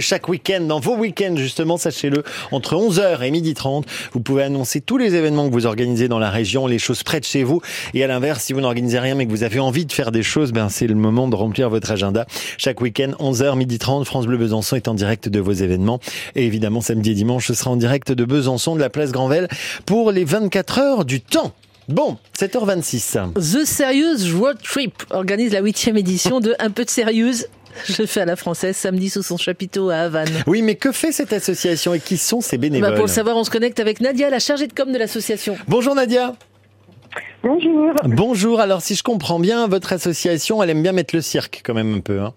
[0.00, 2.22] chaque week-end, dans vos week-ends justement, sachez-le,
[2.52, 6.30] entre 11h et 12h30, vous pouvez annoncer tous les événements que vous organisez dans la
[6.30, 7.60] région, les choses près de chez vous.
[7.92, 10.22] Et à l'inverse, si vous n'organisez rien mais que vous avez envie de faire des
[10.22, 12.24] choses, ben c'est le moment de remplir votre agenda.
[12.56, 16.00] Chaque week-end, 11h, 12h30, France Bleu Besançon est en direct de vos événements.
[16.34, 19.48] Et évidemment, samedi et dimanche, ce sera en direct de Besançon, de la place Granvelle,
[19.84, 21.52] pour les 24 heures du temps.
[21.88, 23.32] Bon, 7h26.
[23.34, 27.46] The Serious Road Trip organise la huitième édition de Un peu de sérieuse
[27.86, 30.28] je fais à la française samedi sous son chapiteau à Havane.
[30.46, 33.36] Oui, mais que fait cette association et qui sont ses bénévoles bah Pour le savoir,
[33.36, 35.56] on se connecte avec Nadia, la chargée de com de l'association.
[35.68, 36.34] Bonjour Nadia.
[37.42, 37.94] Bonjour.
[38.04, 38.60] Bonjour.
[38.60, 41.94] Alors, si je comprends bien, votre association, elle aime bien mettre le cirque quand même
[41.94, 42.20] un peu.
[42.20, 42.34] Hein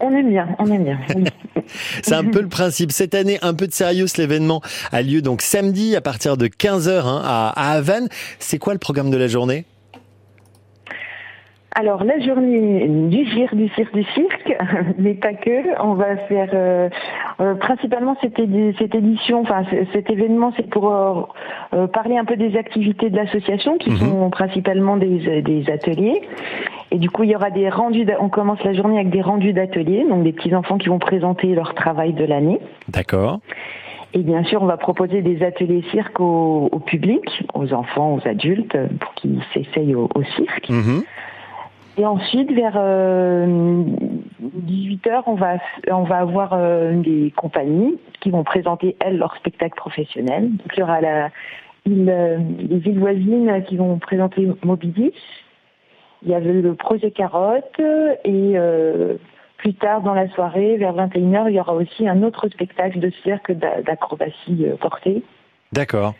[0.00, 0.98] on aime bien, on aime bien.
[2.02, 2.92] C'est un peu le principe.
[2.92, 4.60] Cette année, un peu de sérieux, l'événement
[4.92, 8.08] a lieu donc samedi à partir de 15h hein, à Havane.
[8.38, 9.64] C'est quoi le programme de la journée?
[11.74, 14.56] Alors la journée du cirque, du cirque, du cirque,
[14.98, 15.82] mais pas que.
[15.82, 16.88] On va faire euh,
[17.40, 18.40] euh, principalement cette,
[18.78, 23.76] cette, édition, enfin cet événement, c'est pour euh, parler un peu des activités de l'association,
[23.78, 23.96] qui mhm.
[23.96, 26.22] sont principalement des, des, ateliers.
[26.92, 28.06] Et du coup, il y aura des rendus.
[28.20, 31.54] On commence la journée avec des rendus d'ateliers, donc des petits enfants qui vont présenter
[31.54, 32.60] leur travail de l'année.
[32.88, 33.40] D'accord.
[34.16, 38.76] Et bien sûr, on va proposer des ateliers cirque au, public, aux enfants, aux adultes,
[39.00, 40.70] pour qu'ils s'essayent au, cirque.
[40.70, 41.02] Mhm.
[41.96, 45.58] Et ensuite, vers 18h, euh, on va,
[45.90, 50.50] on va avoir euh, des compagnies qui vont présenter, elles, leur spectacle professionnel.
[50.50, 51.30] Donc, il y aura la,
[51.86, 55.14] les villes voisines qui vont présenter Mobilis.
[56.24, 59.14] Il y avait le projet Carotte et euh,
[59.58, 63.10] plus tard dans la soirée, vers 21h, il y aura aussi un autre spectacle de
[63.22, 65.22] cirque d'acrobatie portée.
[65.72, 66.14] D'accord.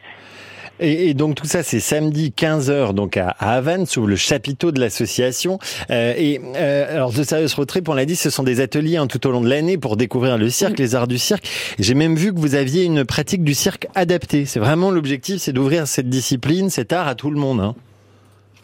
[0.81, 5.59] Et, donc tout ça, c'est samedi 15h donc à, Havane, sous le chapiteau de l'association.
[5.91, 8.97] Euh, et euh, alors, The Serious Road Trip, on l'a dit, ce sont des ateliers
[8.97, 11.45] hein, tout au long de l'année pour découvrir le cirque, les arts du cirque.
[11.79, 14.47] J'ai même vu que vous aviez une pratique du cirque adaptée.
[14.47, 17.61] C'est vraiment l'objectif, c'est d'ouvrir cette discipline, cet art à tout le monde.
[17.61, 17.75] Hein.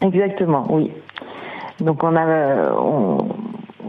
[0.03, 0.91] Exactement, oui.
[1.81, 2.73] Donc on a,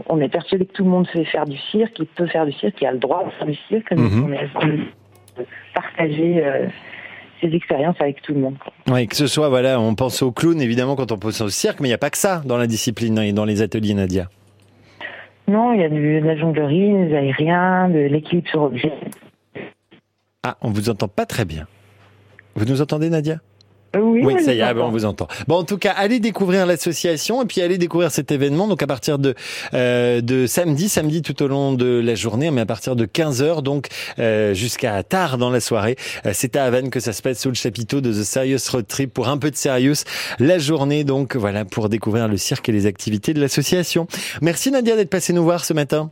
[0.08, 2.54] on, est persuadé que tout le monde sait faire du cirque, il peut faire du
[2.54, 3.92] cirque, il a le droit de faire du cirque.
[3.92, 4.26] Mhm.
[4.28, 6.44] on est partager.
[6.46, 6.68] Euh,
[7.42, 8.56] ces expériences avec tout le monde.
[8.88, 11.80] Oui, que ce soit, voilà, on pense au clown évidemment quand on pense au cirque,
[11.80, 14.30] mais il n'y a pas que ça dans la discipline et dans les ateliers, Nadia.
[15.48, 18.94] Non, il y a de la jonglerie, des aériens, de l'équilibre sur objet.
[20.44, 21.68] Ah, on vous entend pas très bien.
[22.56, 23.40] Vous nous entendez, Nadia?
[24.00, 25.28] Oui, oui ça y est, ah ben, on vous entend.
[25.48, 28.68] Bon, en tout cas, allez découvrir l'association et puis allez découvrir cet événement.
[28.68, 29.36] Donc à partir de
[29.74, 33.44] euh, de samedi, samedi tout au long de la journée, mais à partir de 15
[33.44, 33.88] h donc
[34.20, 35.98] euh, jusqu'à tard dans la soirée.
[36.26, 38.88] Euh, c'est à Havane que ça se passe sous le chapiteau de The Serious Road
[38.88, 39.94] Trip pour un peu de sérieux
[40.40, 41.04] la journée.
[41.04, 44.08] Donc voilà pour découvrir le cirque et les activités de l'association.
[44.42, 46.12] Merci Nadia d'être passée nous voir ce matin.